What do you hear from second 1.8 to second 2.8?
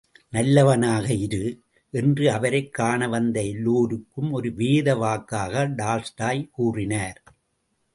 என்று அவரைக்